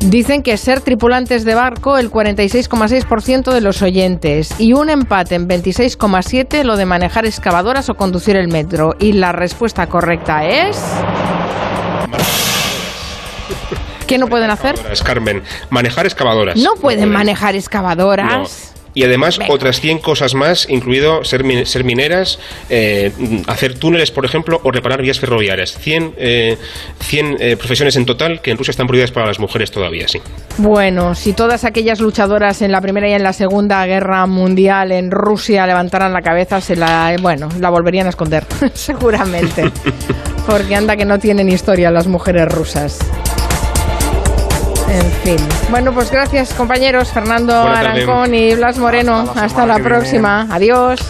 Dicen 0.00 0.42
que 0.42 0.56
ser 0.56 0.80
tripulantes 0.80 1.44
de 1.44 1.54
barco 1.54 1.98
el 1.98 2.10
46,6% 2.10 3.52
de 3.52 3.60
los 3.60 3.82
oyentes 3.82 4.58
y 4.58 4.72
un 4.72 4.88
empate 4.88 5.34
en 5.34 5.46
26,7% 5.46 6.64
lo 6.64 6.76
de 6.76 6.86
manejar 6.86 7.26
excavadoras 7.26 7.90
o 7.90 7.94
conducir 7.94 8.34
el 8.36 8.48
metro. 8.48 8.96
Y 8.98 9.12
la 9.12 9.32
respuesta 9.32 9.86
correcta 9.88 10.46
es... 10.46 10.82
¿Qué 14.06 14.18
no 14.18 14.26
pueden 14.26 14.50
hacer? 14.50 14.70
Excavadoras, 14.70 15.02
Carmen, 15.02 15.42
manejar 15.68 16.06
excavadoras. 16.06 16.56
No 16.56 16.74
pueden 16.74 17.10
manejar 17.10 17.54
No. 18.74 18.79
Y 18.92 19.04
además 19.04 19.38
Venga. 19.38 19.54
otras 19.54 19.80
100 19.80 19.98
cosas 19.98 20.34
más, 20.34 20.68
incluido 20.68 21.22
ser, 21.24 21.44
min- 21.44 21.64
ser 21.64 21.84
mineras, 21.84 22.38
eh, 22.68 23.12
hacer 23.46 23.78
túneles, 23.78 24.10
por 24.10 24.24
ejemplo, 24.24 24.60
o 24.64 24.70
reparar 24.72 25.00
vías 25.00 25.20
ferroviarias. 25.20 25.78
100, 25.78 26.14
eh, 26.18 26.56
100 27.00 27.36
eh, 27.38 27.56
profesiones 27.56 27.94
en 27.96 28.04
total 28.04 28.40
que 28.42 28.50
en 28.50 28.58
Rusia 28.58 28.72
están 28.72 28.88
prohibidas 28.88 29.12
para 29.12 29.26
las 29.26 29.38
mujeres 29.38 29.70
todavía, 29.70 30.08
sí. 30.08 30.20
Bueno, 30.58 31.14
si 31.14 31.32
todas 31.32 31.64
aquellas 31.64 32.00
luchadoras 32.00 32.62
en 32.62 32.72
la 32.72 32.80
Primera 32.80 33.08
y 33.08 33.12
en 33.12 33.22
la 33.22 33.32
Segunda 33.32 33.86
Guerra 33.86 34.26
Mundial 34.26 34.90
en 34.90 35.10
Rusia 35.12 35.66
levantaran 35.68 36.12
la 36.12 36.22
cabeza, 36.22 36.60
se 36.60 36.74
la, 36.74 37.14
bueno, 37.22 37.48
la 37.60 37.70
volverían 37.70 38.06
a 38.06 38.10
esconder, 38.10 38.44
seguramente. 38.74 39.70
Porque 40.46 40.74
anda 40.74 40.96
que 40.96 41.04
no 41.04 41.18
tienen 41.20 41.48
historia 41.48 41.90
las 41.92 42.08
mujeres 42.08 42.48
rusas. 42.48 42.98
En 44.90 45.12
fin. 45.22 45.38
Bueno, 45.70 45.92
pues 45.94 46.10
gracias 46.10 46.52
compañeros, 46.52 47.12
Fernando 47.12 47.62
Buena 47.62 47.80
tarde. 47.80 48.02
Arancón 48.02 48.34
y 48.34 48.54
Blas 48.56 48.76
Moreno. 48.78 49.20
Hasta 49.20 49.34
la 49.34 49.40
Hasta 49.46 49.48
semana 49.48 49.66
la 49.66 49.74
que 49.76 49.82
viene. 49.82 49.96
próxima. 49.96 50.46
Adiós. 50.50 51.00